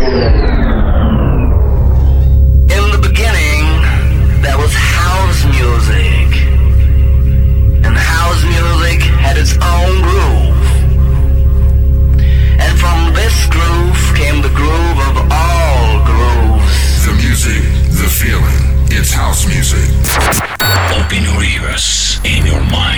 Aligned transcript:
In 0.00 0.06
the 2.90 2.98
beginning, 3.02 3.64
there 4.40 4.56
was 4.56 4.72
house 4.72 5.44
music. 5.44 6.28
And 7.84 7.94
house 7.94 8.42
music 8.44 9.02
had 9.20 9.36
its 9.36 9.52
own 9.60 10.00
groove. 10.00 10.56
And 12.64 12.78
from 12.80 13.12
this 13.12 13.46
groove 13.52 14.00
came 14.16 14.40
the 14.40 14.48
groove 14.56 14.98
of 15.10 15.16
all 15.30 16.02
grooves. 16.08 17.04
The 17.04 17.12
music, 17.20 17.62
the 18.00 18.08
feeling, 18.08 18.62
it's 18.90 19.12
house 19.12 19.46
music. 19.46 19.90
Open 20.96 21.24
your 21.24 21.42
ears 21.44 22.20
in 22.24 22.46
your 22.46 22.62
mind. 22.70 22.89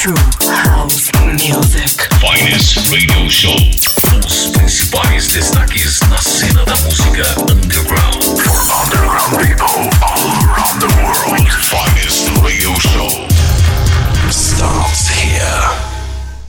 True 0.00 0.14
house 0.48 1.12
music. 1.26 2.08
Finest 2.22 2.88
radio 2.90 3.28
show. 3.28 3.54
Os 4.26 4.46
principais 4.46 5.28
destaques 5.28 6.00
na 6.08 6.16
cena 6.16 6.64
da 6.64 6.74
música 6.78 7.22
underground. 7.52 8.24
For 8.24 8.56
underground 8.80 9.36
people 9.46 9.90
all 10.00 10.24
around 10.46 10.80
the 10.80 10.88
world. 11.02 11.52
Finest 11.52 12.30
radio 12.42 12.72
show. 12.80 13.10
Starts 14.30 15.08
here. 15.08 15.68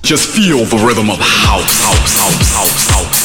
Just 0.01 0.29
feel 0.29 0.63
the 0.63 0.77
rhythm 0.77 1.09
of 1.09 1.19
house, 1.19 1.81
house, 1.83 2.15
house, 2.15 2.53
house, 2.55 2.89
house. 2.89 3.20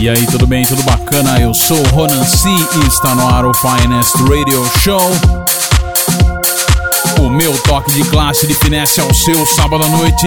E 0.00 0.08
aí, 0.08 0.26
tudo 0.28 0.46
bem? 0.46 0.64
Tudo 0.64 0.82
bacana? 0.82 1.38
Eu 1.38 1.52
sou 1.52 1.76
Ronan 1.88 2.24
C 2.24 2.48
e 2.48 2.88
está 2.88 3.14
no 3.14 3.28
ar 3.28 3.44
o 3.44 3.52
Finest 3.52 4.16
Radio 4.22 4.64
Show. 4.78 4.98
O 7.20 7.28
meu 7.28 7.52
toque 7.64 7.92
de 7.92 8.02
classe 8.04 8.46
de 8.46 8.54
finesse 8.54 8.98
ao 8.98 9.12
seu 9.12 9.44
sábado 9.44 9.84
à 9.84 9.88
noite. 9.88 10.26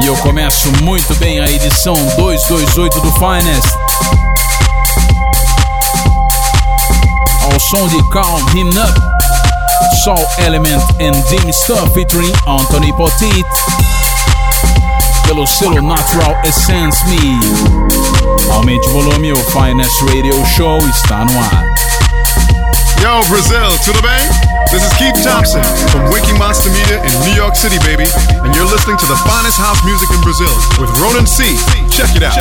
E 0.00 0.06
eu 0.06 0.16
começo 0.16 0.72
muito 0.82 1.14
bem 1.16 1.38
a 1.38 1.50
edição 1.50 1.94
228 2.16 2.98
do 3.02 3.12
Finest. 3.12 3.76
Ao 7.42 7.60
som 7.60 7.86
de 7.88 8.02
Calm 8.08 8.40
Him 8.54 8.70
Up, 8.70 9.00
Soul 10.02 10.26
Element 10.38 10.80
and 10.98 11.20
Dim 11.28 11.52
Stuff 11.52 11.92
featuring 11.92 12.32
Anthony 12.46 12.90
Potit. 12.94 13.85
Pelo 15.26 15.44
selo 15.44 15.82
Natural 15.82 16.40
Essence 16.44 17.04
Me. 17.06 17.40
Aumente 18.52 18.88
o 18.88 18.92
volume, 18.92 19.32
o 19.32 19.36
Finest 19.50 20.00
Radio 20.02 20.46
Show 20.46 20.78
está 20.88 21.24
no 21.24 21.40
ar. 21.40 21.64
Yo, 23.02 23.20
Brazil, 23.28 23.76
tudo 23.84 24.00
bem? 24.02 24.20
This 24.70 24.84
is 24.84 24.92
Keith 24.94 25.20
Thompson 25.24 25.62
from 25.90 26.08
Waking 26.12 26.38
Monster 26.38 26.70
Media 26.70 27.02
in 27.02 27.12
New 27.28 27.34
York 27.34 27.56
City, 27.56 27.78
baby. 27.80 28.04
And 28.44 28.54
you're 28.54 28.70
listening 28.70 28.96
to 28.98 29.06
the 29.06 29.16
finest 29.26 29.58
house 29.58 29.84
music 29.84 30.08
in 30.10 30.20
Brazil 30.22 30.52
with 30.78 30.90
Ronan 31.00 31.26
C. 31.26 31.56
Check 31.90 32.14
it 32.14 32.22
out. 32.22 32.38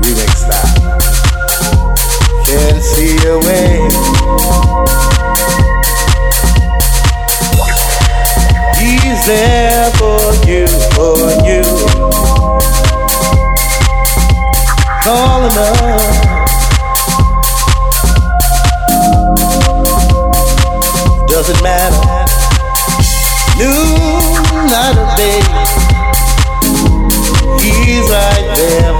Remix 0.00 0.46
style. 0.46 0.96
Can't 2.46 2.82
see 2.82 3.16
a 3.26 3.38
way. 3.38 3.85
There 9.26 9.90
for 9.98 10.20
you, 10.46 10.68
for 10.94 11.18
you. 11.44 11.62
Calling 15.02 15.58
up. 15.58 16.06
doesn't 21.26 21.62
matter. 21.62 21.96
Noon, 23.58 24.66
night 24.70 24.96
or 24.96 25.16
day, 25.16 25.40
he's 27.60 28.08
right 28.08 28.56
there 28.56 28.95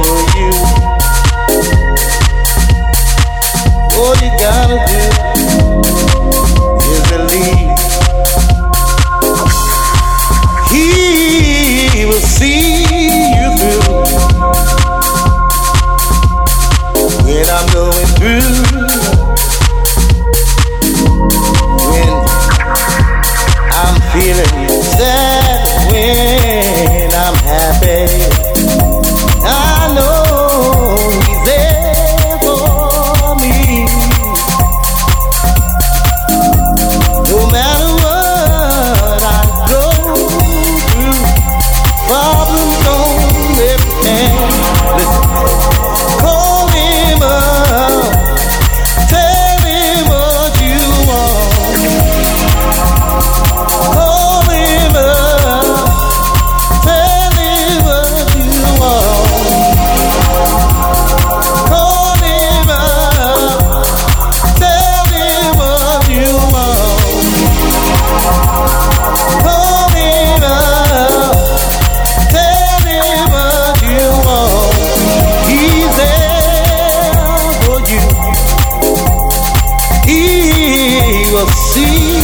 see 81.52 82.15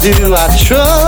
do. 0.00 0.34
I 0.34 0.56
trust 0.56 0.99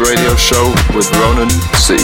radio 0.00 0.34
show 0.36 0.74
with 0.94 1.10
Ronan 1.16 1.48
C. 1.78 1.96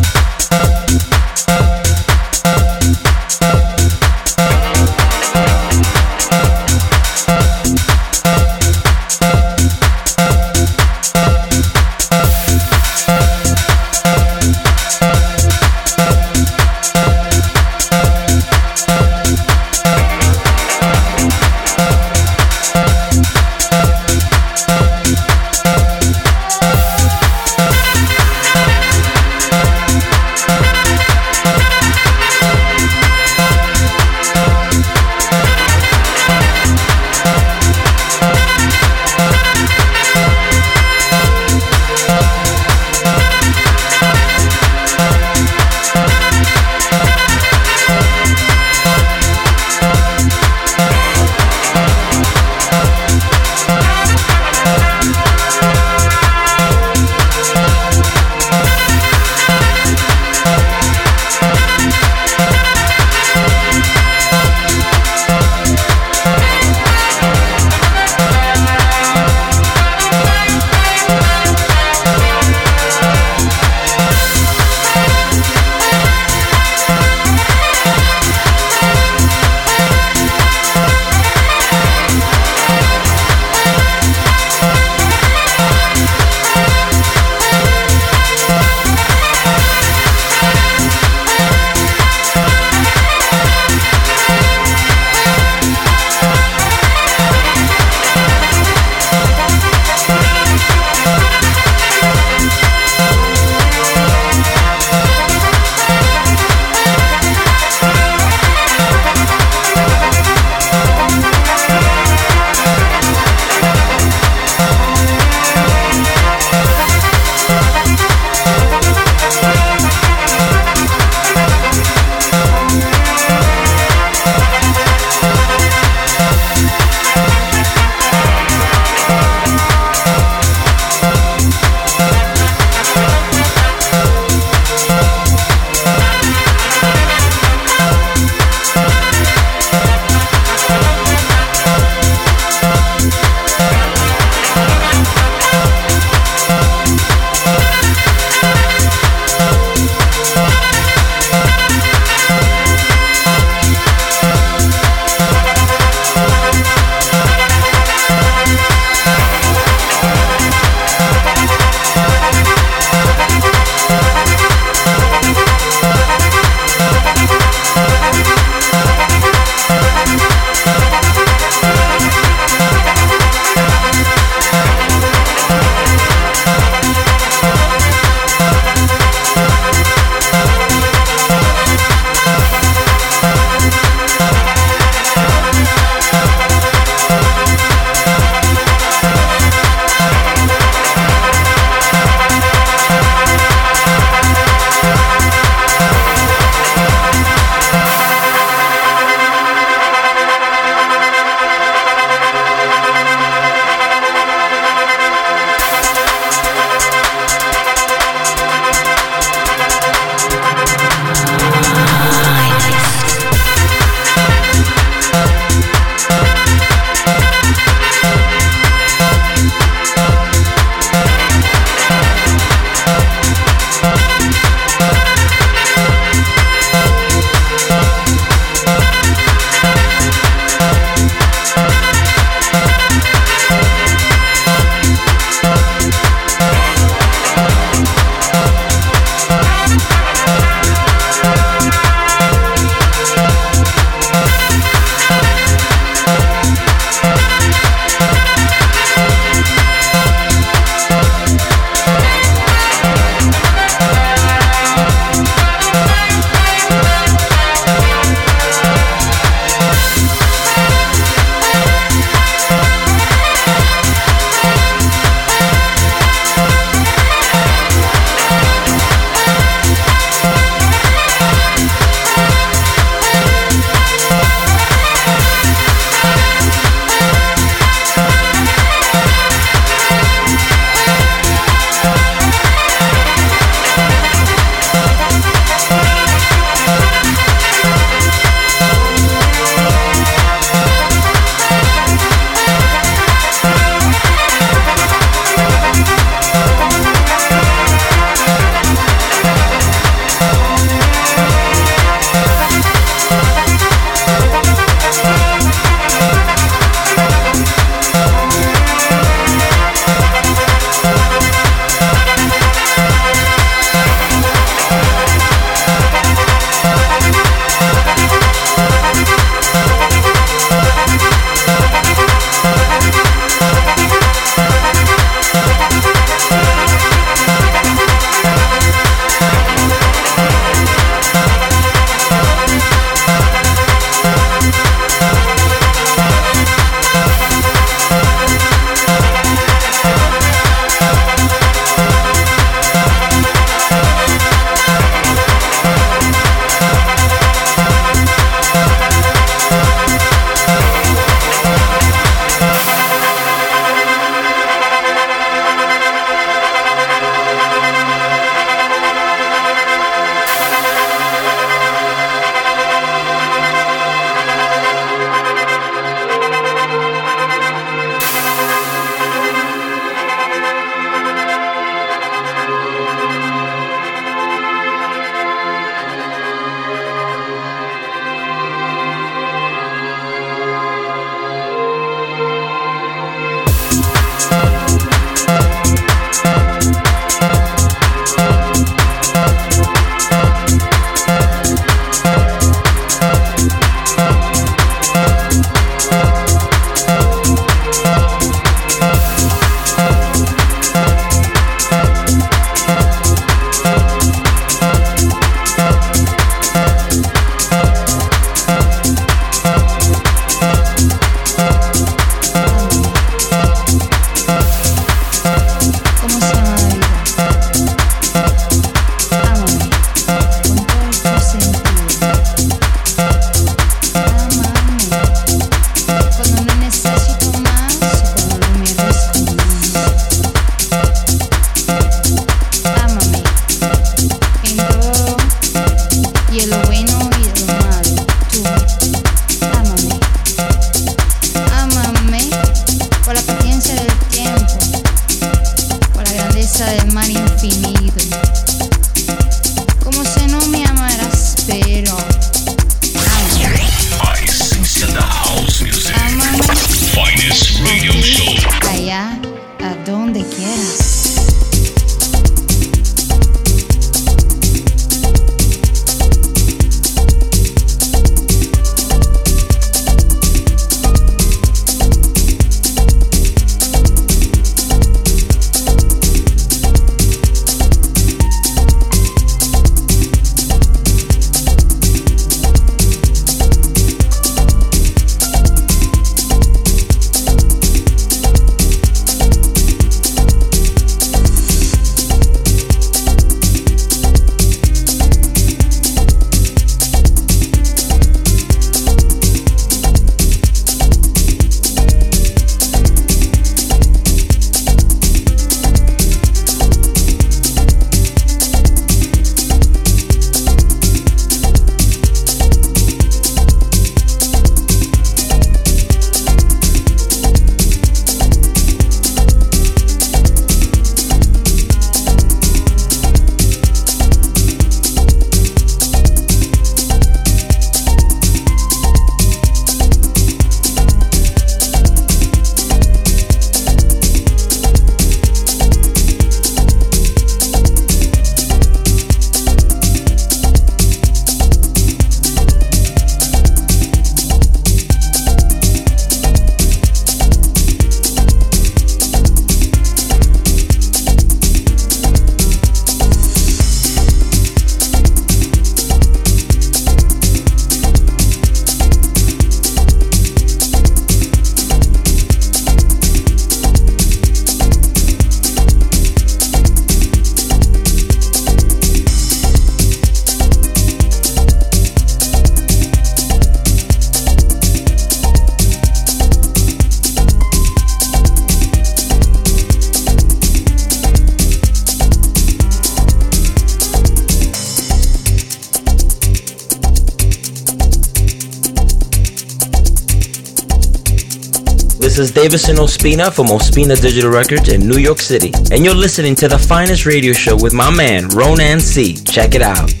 is 592.53 592.63
Davison 592.63 592.77
Ospina 592.77 593.31
from 593.31 593.47
Ospina 593.47 594.01
Digital 594.01 594.31
Records 594.31 594.69
in 594.69 594.87
New 594.87 594.97
York 594.97 595.19
City, 595.19 595.51
and 595.71 595.85
you're 595.85 595.95
listening 595.95 596.35
to 596.35 596.47
the 596.47 596.57
finest 596.57 597.05
radio 597.05 597.33
show 597.33 597.55
with 597.55 597.73
my 597.73 597.93
man, 597.95 598.27
Ronan 598.29 598.79
C. 598.79 599.15
Check 599.15 599.53
it 599.53 599.61
out. 599.61 600.00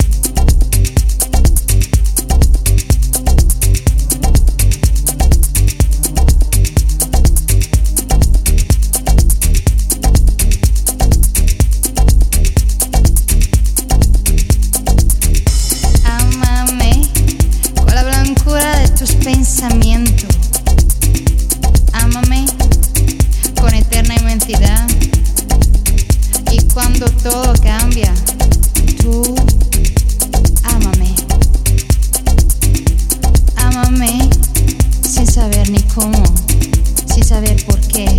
saber 37.31 37.65
por 37.65 37.79
qué, 37.87 38.13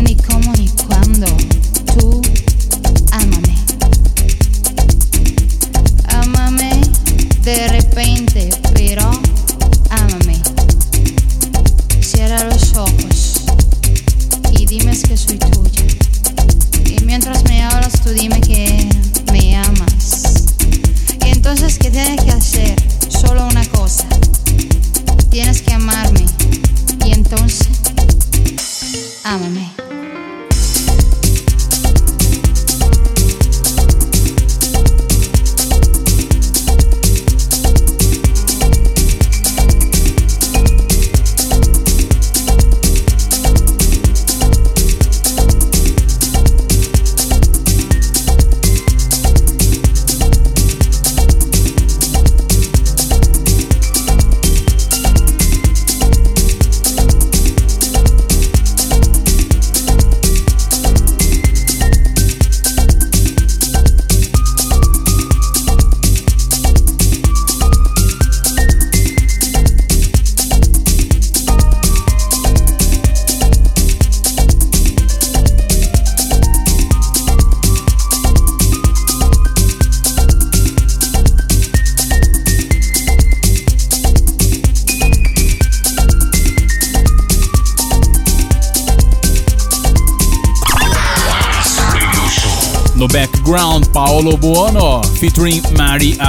ni 0.00 0.14
cómo 0.14 0.52
ni 0.52 0.68
cuándo. 0.86 1.26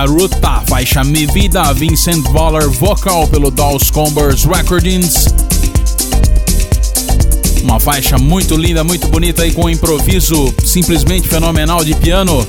Aruta, 0.03 0.61
faixa 0.67 1.01
Me 1.01 1.25
Vida, 1.27 1.71
Vincent 1.71 2.27
Waller 2.27 2.69
vocal 2.69 3.25
pelo 3.25 3.49
Dolls 3.49 3.89
Combers 3.89 4.43
Recordings. 4.43 5.27
Uma 7.63 7.79
faixa 7.79 8.17
muito 8.17 8.57
linda, 8.57 8.83
muito 8.83 9.07
bonita 9.07 9.47
e 9.47 9.53
com 9.53 9.63
um 9.63 9.69
improviso 9.69 10.53
simplesmente 10.65 11.29
fenomenal 11.29 11.85
de 11.85 11.95
piano. 11.95 12.45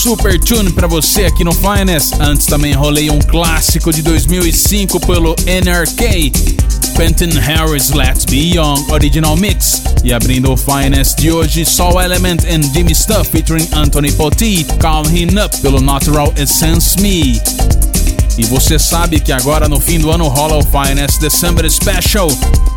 super 0.00 0.40
tune 0.40 0.72
para 0.72 0.86
você 0.86 1.26
aqui 1.26 1.44
no 1.44 1.52
Finest. 1.52 2.14
Antes 2.18 2.46
também 2.46 2.72
rolei 2.72 3.10
um 3.10 3.18
clássico 3.18 3.92
de 3.92 4.00
2005 4.00 4.98
pelo 5.00 5.36
NRK, 5.46 6.32
Fenton 6.96 7.30
Harris 7.40 7.90
Let's 7.90 8.24
Be 8.24 8.54
Young 8.54 8.90
Original 8.90 9.36
Mix. 9.36 9.82
E 10.04 10.12
abrindo 10.12 10.52
o 10.52 10.56
Finest 10.56 11.18
de 11.18 11.30
hoje, 11.30 11.64
Soul 11.64 12.00
Element 12.00 12.44
and 12.44 12.62
Jimmy 12.72 12.94
Stuff 12.94 13.30
featuring 13.30 13.66
Anthony 13.72 14.12
Potti, 14.12 14.64
Calm 14.78 15.04
Him 15.06 15.38
Up 15.44 15.56
pelo 15.58 15.80
Natural 15.80 16.32
Essence 16.36 17.00
Me. 17.00 17.40
E 18.38 18.44
você 18.44 18.78
sabe 18.78 19.20
que 19.20 19.32
agora 19.32 19.68
no 19.68 19.80
fim 19.80 19.98
do 19.98 20.10
ano 20.10 20.28
rola 20.28 20.56
o 20.56 20.62
Finest 20.62 21.20
December 21.20 21.70
Special. 21.70 22.28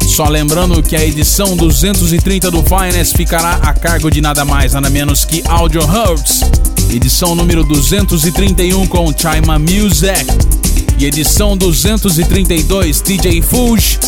Só 0.07 0.27
lembrando 0.27 0.83
que 0.83 0.95
a 0.95 1.05
edição 1.05 1.55
230 1.55 2.51
do 2.51 2.63
Finest 2.63 3.15
ficará 3.15 3.55
a 3.55 3.73
cargo 3.73 4.11
de 4.11 4.21
nada 4.21 4.43
mais 4.43 4.73
nada 4.73 4.89
menos 4.89 5.25
que 5.25 5.43
Audio 5.47 5.85
Hertz. 5.85 6.41
Edição 6.91 7.33
número 7.33 7.63
231 7.63 8.85
com 8.87 9.11
Chima 9.11 9.57
Music. 9.57 10.62
Edição 11.05 11.57
232 11.57 13.01
DJ 13.01 13.41
Fuge. 13.41 13.99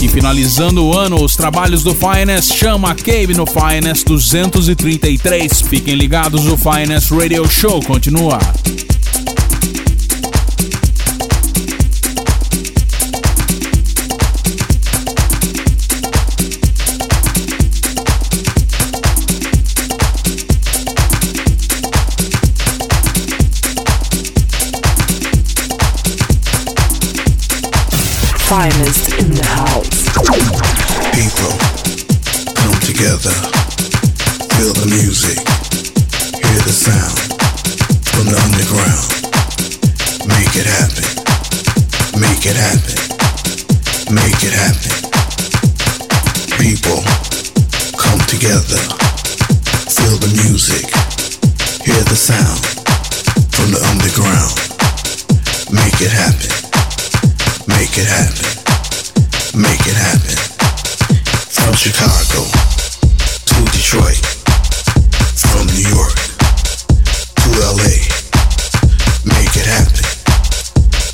E 0.00 0.08
finalizando 0.08 0.82
o 0.82 0.96
ano, 0.96 1.22
os 1.22 1.36
trabalhos 1.36 1.82
do 1.82 1.94
Finest 1.94 2.54
chama 2.54 2.94
Cave 2.94 3.34
no 3.34 3.44
Finest 3.44 4.06
233. 4.06 5.60
Fiquem 5.60 5.94
ligados, 5.94 6.46
o 6.46 6.56
Finest 6.56 7.10
Radio 7.10 7.46
Show 7.46 7.82
continua. 7.82 8.38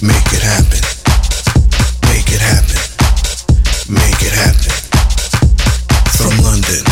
Make 0.05 0.35
it 0.37 0.43
happen. 0.43 0.85
Make 2.12 2.29
it 2.29 2.43
happen. 2.45 2.77
Make 3.88 4.21
it 4.21 4.37
happen. 4.37 4.69
From 6.12 6.37
London 6.45 6.85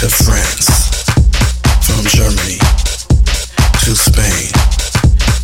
to 0.00 0.08
France. 0.08 0.72
From 1.84 2.00
Germany 2.08 2.56
to 3.84 3.92
Spain. 3.92 4.48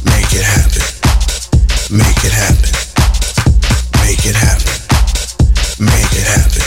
Make 0.08 0.32
it 0.32 0.40
happen. 0.40 0.88
Make 1.92 2.24
it 2.24 2.32
happen. 2.32 2.72
Make 4.00 4.24
it 4.24 4.36
happen. 4.40 4.72
Make 5.84 6.12
it 6.16 6.24
happen. 6.32 6.64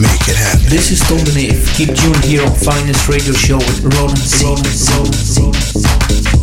Make 0.00 0.28
it 0.32 0.36
happen. 0.40 0.64
This 0.70 0.90
is 0.92 1.00
Tom 1.00 1.20
de 1.28 1.52
Keep 1.76 1.94
tuned 1.94 2.24
here 2.24 2.42
on 2.42 2.54
Finest 2.54 3.06
Radio 3.06 3.34
Show 3.34 3.58
with 3.58 3.84
Ronan 3.84 4.16
C. 4.16 4.46
Ronan 4.46 4.64
C. 4.64 5.42
Ronan 5.42 5.60
C. 5.60 6.41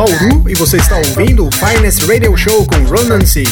Bauru 0.00 0.48
e 0.48 0.54
você 0.54 0.78
está 0.78 0.96
ouvindo 0.96 1.46
o 1.46 1.50
Finest 1.52 2.06
Radio 2.06 2.34
Show 2.34 2.64
com 2.64 2.76
Ronan 2.84 3.20
C. 3.26 3.44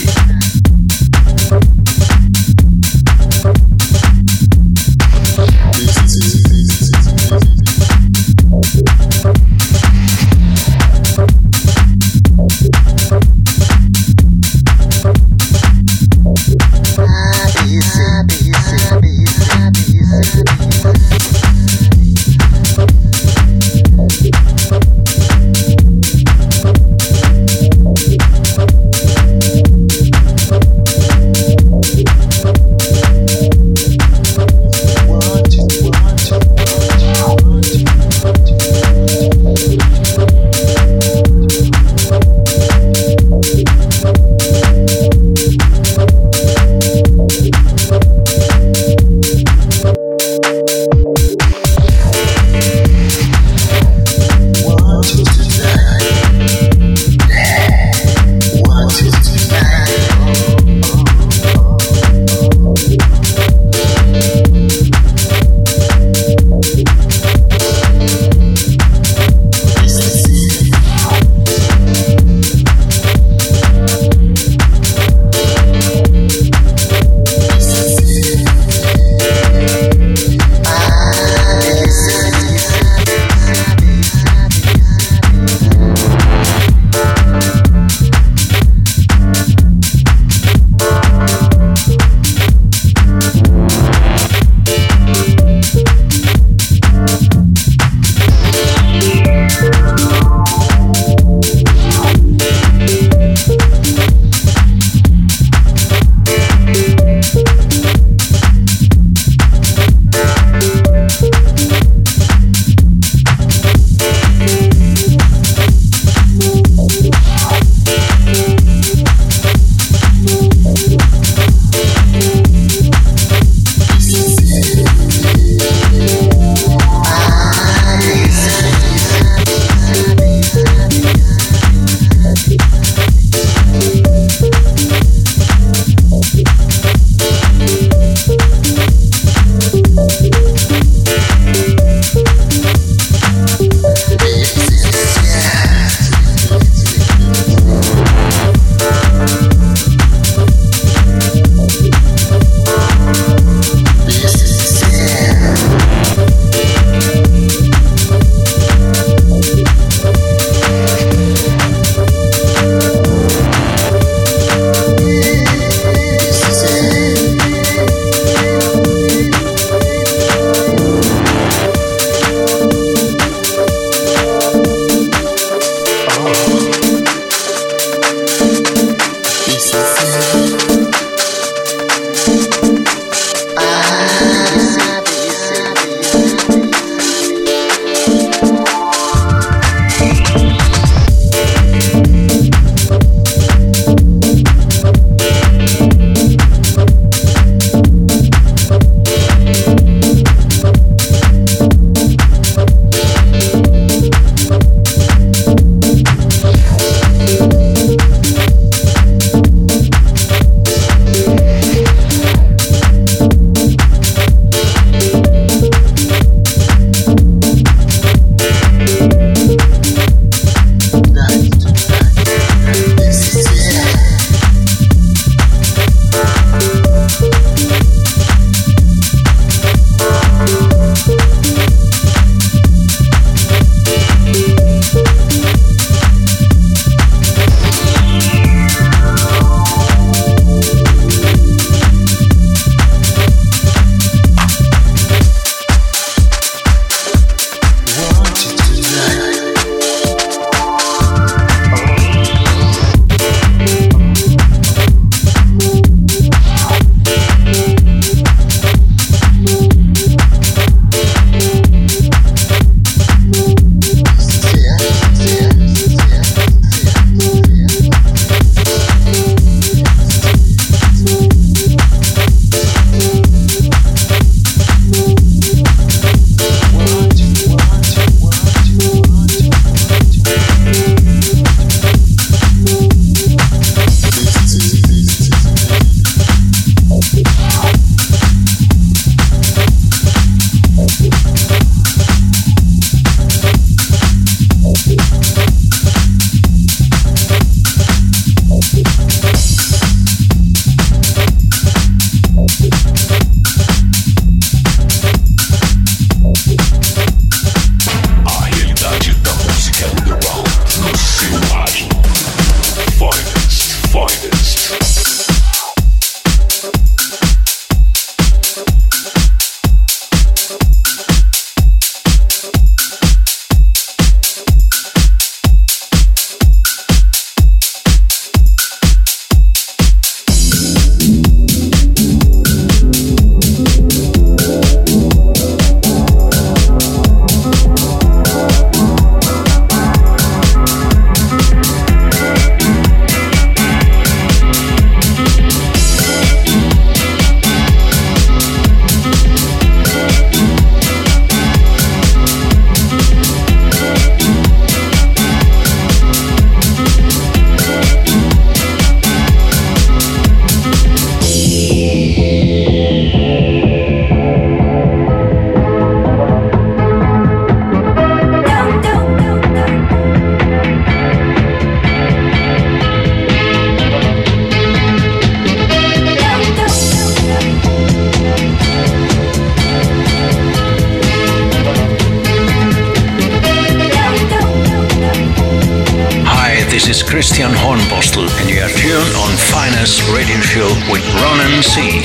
Christian 387.08 387.50
Hornbostel, 387.52 388.28
and 388.38 388.50
you 388.50 388.60
are 388.60 388.68
tuned 388.68 389.16
on 389.16 389.34
Finest 389.34 390.02
Radio 390.12 390.38
Show 390.40 390.68
with 390.92 391.02
Ronan 391.14 391.62
C. 391.62 391.98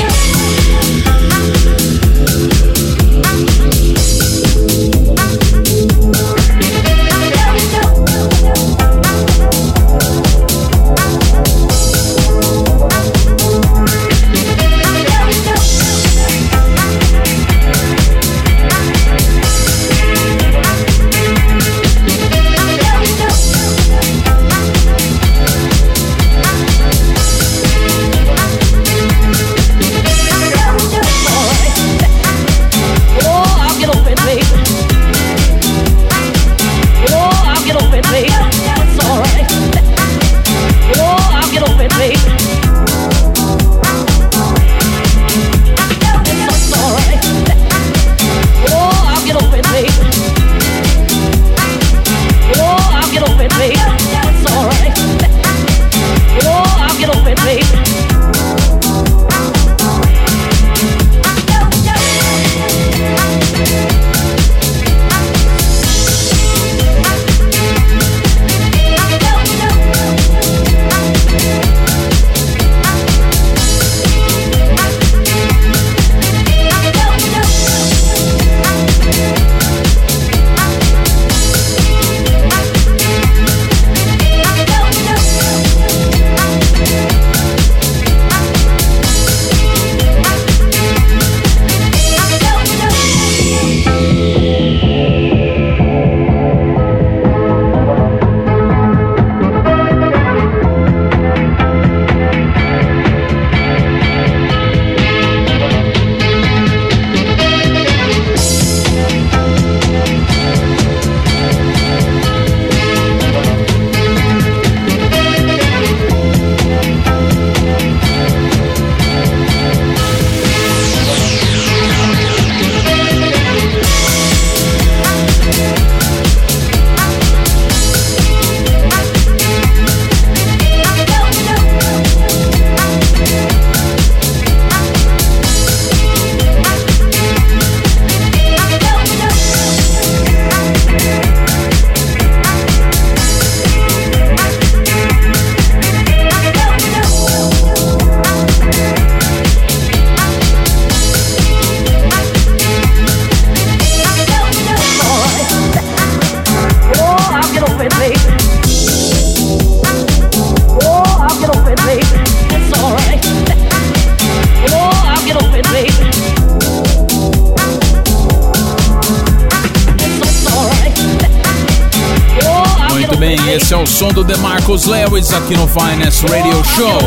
Finest 175.94 176.24
Radio 176.24 176.64
Show. 176.76 176.98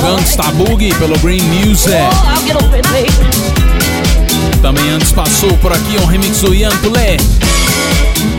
Gangsta 0.00 0.44
Boogie 0.52 0.94
pelo 0.94 1.18
Green 1.18 1.42
Music. 1.42 1.90
Também 4.62 4.88
antes 4.90 5.10
passou 5.10 5.52
por 5.58 5.72
aqui 5.72 5.98
um 6.00 6.06
remix 6.06 6.40
do 6.42 6.54
Ian 6.54 6.70
Poulet. 6.76 7.20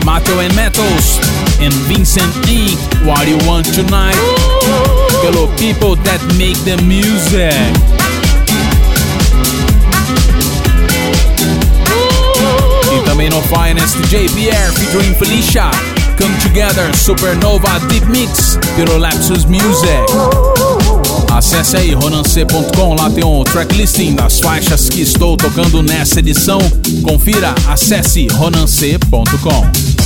Matthew 0.06 0.40
and 0.40 0.54
Metals 0.54 1.20
and 1.60 1.74
Vincent 1.88 2.34
Inc. 2.48 2.78
What 3.04 3.28
You 3.28 3.38
Want 3.44 3.66
Tonight 3.74 4.18
pelo 5.20 5.46
People 5.58 6.02
That 6.04 6.24
Make 6.36 6.58
the 6.64 6.82
Music. 6.82 7.52
E 12.96 13.00
também 13.04 13.28
no 13.28 13.42
Finest 13.42 13.98
JPR 14.08 14.72
featuring 14.72 15.14
Felicia 15.16 15.97
Come 16.18 16.36
Together 16.42 16.96
Supernova 16.96 17.78
Deep 17.88 18.06
Mix 18.06 18.58
pelo 18.74 18.98
Lapsus 18.98 19.44
Music. 19.44 19.88
Acesse 21.32 21.76
aí 21.76 21.94
ronance.com, 21.94 22.94
lá 22.94 23.08
tem 23.08 23.24
um 23.24 23.44
tracklisting 23.44 24.16
das 24.16 24.40
faixas 24.40 24.88
que 24.88 25.00
estou 25.00 25.36
tocando 25.36 25.82
nessa 25.82 26.18
edição. 26.18 26.58
Confira, 27.04 27.54
acesse 27.68 28.26
ronance.com. 28.32 29.97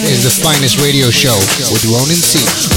this 0.00 0.24
is 0.24 0.24
the 0.24 0.42
finest 0.42 0.80
radio 0.80 1.10
show 1.10 1.36
with 1.70 1.84
Ronan 1.84 2.16
C. 2.16 2.71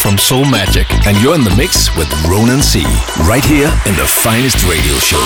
from 0.00 0.16
Soul 0.16 0.46
Magic, 0.46 0.90
and 1.06 1.20
you're 1.20 1.34
in 1.34 1.44
the 1.44 1.54
mix 1.56 1.94
with 1.94 2.10
Ronan 2.24 2.62
C. 2.62 2.82
Right 3.28 3.44
here 3.44 3.68
in 3.86 3.94
the 3.96 4.06
finest 4.06 4.64
radio 4.64 4.94
show. 4.94 5.20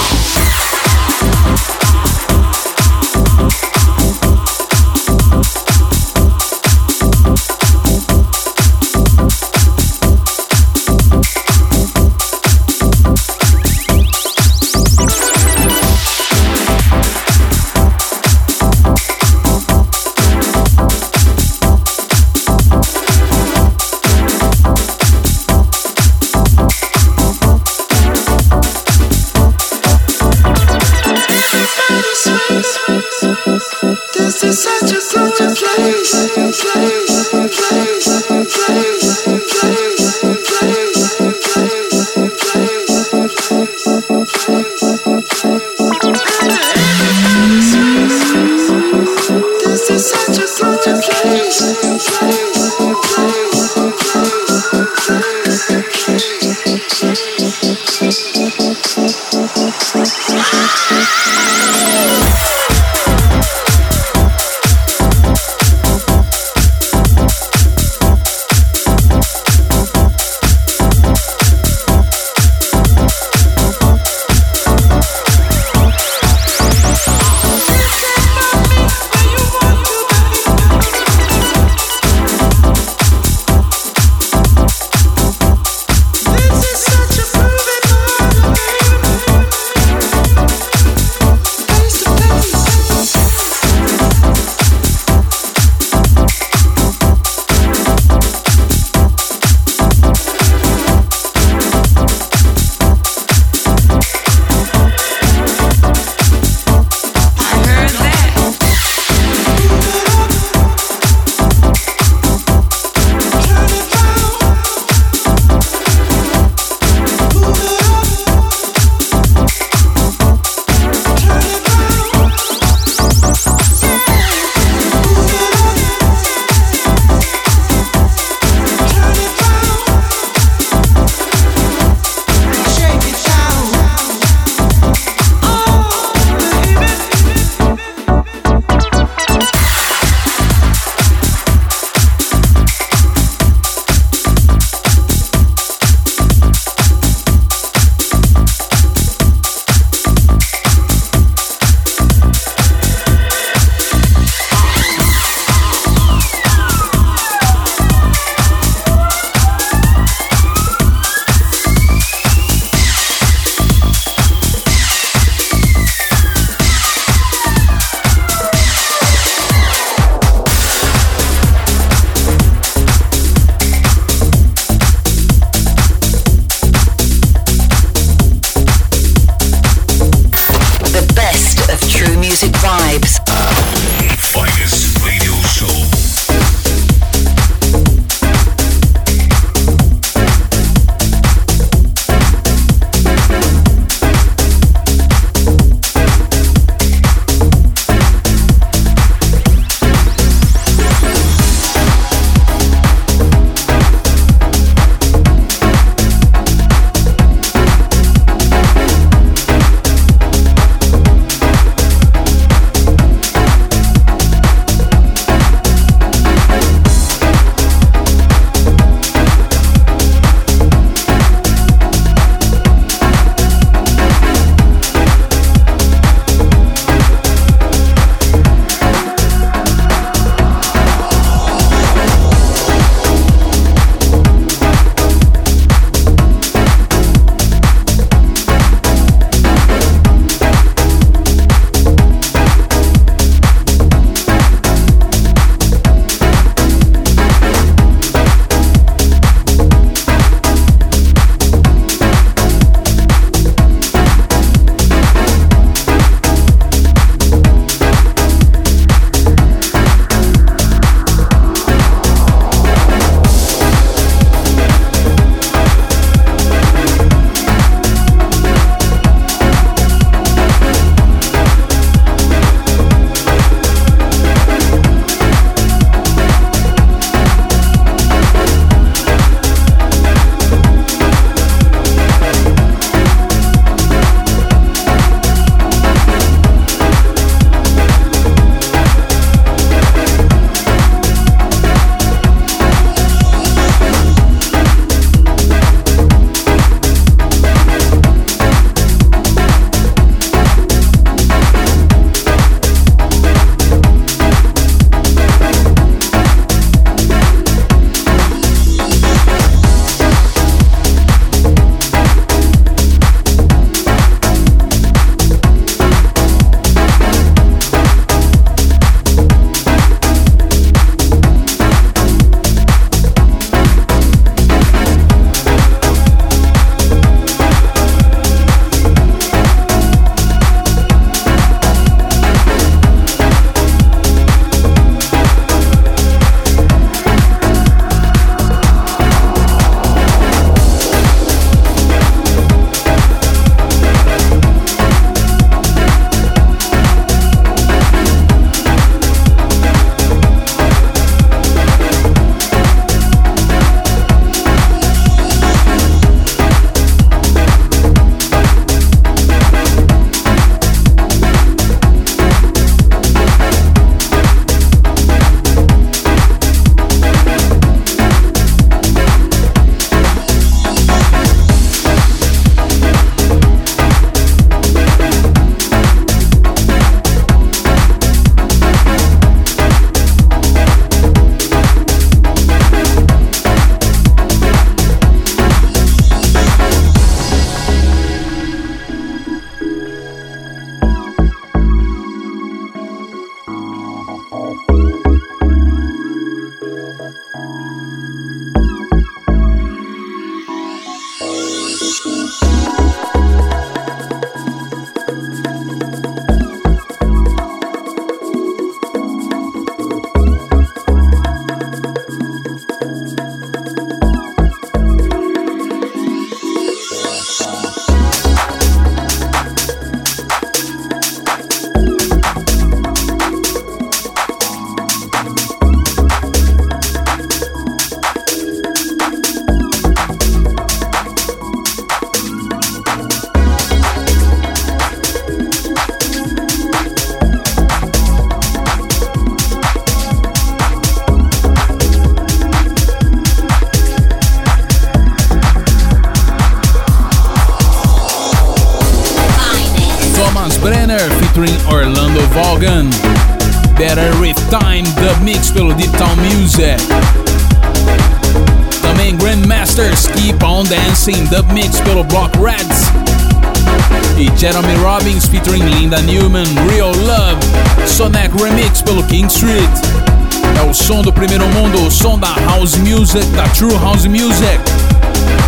Music, 473.15 473.33
da 473.37 473.45
True 473.51 473.75
House 473.79 474.07
Music. 474.07 474.59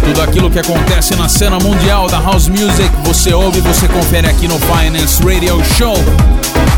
Tudo 0.04 0.22
aquilo 0.22 0.48
que 0.48 0.58
acontece 0.58 1.16
na 1.16 1.28
cena 1.28 1.58
mundial 1.58 2.06
da 2.06 2.20
House 2.20 2.48
Music, 2.48 2.88
você 3.02 3.34
ouve, 3.34 3.60
você 3.60 3.88
confere 3.88 4.28
aqui 4.28 4.46
no 4.46 4.56
Finance 4.60 5.20
Radio 5.20 5.60
Show. 5.76 5.96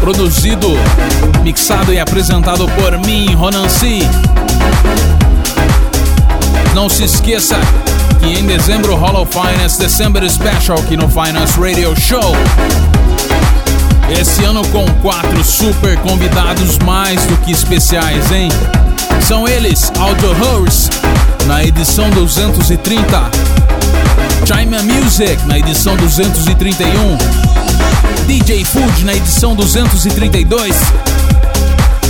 Produzido, 0.00 0.68
mixado 1.42 1.92
e 1.92 2.00
apresentado 2.00 2.66
por 2.68 2.98
mim, 3.06 3.34
Ronan 3.34 3.68
C. 3.68 3.98
Não 6.74 6.88
se 6.88 7.04
esqueça 7.04 7.56
que 8.20 8.38
em 8.38 8.46
dezembro 8.46 8.96
rola 8.96 9.20
o 9.20 9.26
Finance 9.26 9.78
December 9.78 10.28
Special 10.30 10.78
aqui 10.78 10.96
no 10.96 11.08
Finance 11.08 11.60
Radio 11.60 11.94
Show. 12.00 12.34
Esse 14.18 14.42
ano 14.42 14.66
com 14.68 14.86
quatro 15.02 15.44
super 15.44 15.98
convidados 15.98 16.78
mais 16.78 17.26
do 17.26 17.36
que 17.38 17.52
especiais, 17.52 18.32
hein? 18.32 18.48
São 19.22 19.46
eles 19.46 19.92
Audio 19.98 20.30
Horse 20.30 20.90
na 21.46 21.64
edição 21.64 22.08
230, 22.10 23.30
China 24.46 24.82
Music 24.82 25.46
na 25.46 25.58
edição 25.58 25.96
231, 25.96 27.16
DJ 28.26 28.64
Food 28.64 29.04
na 29.04 29.14
edição 29.14 29.54
232 29.54 30.76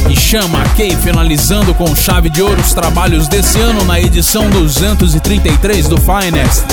e 0.09 0.17
chama 0.17 0.63
a 0.63 0.69
Kay 0.71 0.97
finalizando 0.97 1.75
com 1.75 1.95
chave 1.95 2.31
de 2.31 2.41
ouro 2.43 2.61
os 2.61 2.73
trabalhos 2.73 3.29
desse 3.29 3.59
ano 3.61 3.85
na 3.85 4.01
edição 4.01 4.49
233 4.51 5.89
do 5.89 5.99
Finest. 5.99 6.65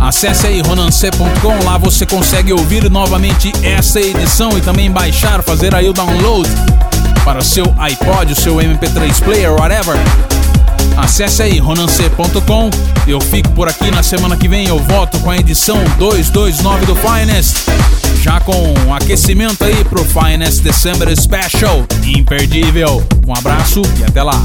Acesse 0.00 0.46
aí 0.46 0.60
ronancê.com, 0.60 1.64
lá 1.64 1.76
você 1.78 2.06
consegue 2.06 2.52
ouvir 2.52 2.88
novamente 2.88 3.52
essa 3.62 4.00
edição 4.00 4.56
e 4.56 4.60
também 4.60 4.90
baixar, 4.90 5.42
fazer 5.42 5.74
aí 5.74 5.88
o 5.88 5.92
download 5.92 6.48
para 7.24 7.38
o 7.38 7.44
seu 7.44 7.64
iPod, 7.78 8.32
o 8.32 8.36
seu 8.36 8.56
MP3 8.56 9.22
player, 9.22 9.52
whatever. 9.52 9.96
Acesse 10.96 11.42
aí 11.42 11.58
ronancê.com. 11.58 12.70
Eu 13.06 13.20
fico 13.20 13.50
por 13.50 13.68
aqui 13.68 13.90
na 13.90 14.02
semana 14.02 14.36
que 14.36 14.48
vem. 14.48 14.66
Eu 14.66 14.78
volto 14.78 15.18
com 15.20 15.30
a 15.30 15.36
edição 15.36 15.76
229 15.98 16.86
do 16.86 16.96
Finest 16.96 17.56
já 18.26 18.40
com 18.40 18.74
um 18.84 18.92
aquecimento 18.92 19.64
aí 19.64 19.84
pro 19.84 20.04
Finest 20.04 20.60
December 20.60 21.08
Special. 21.16 21.86
Imperdível. 22.04 23.06
Um 23.24 23.32
abraço 23.32 23.82
e 24.00 24.04
até 24.04 24.20
lá. 24.20 24.42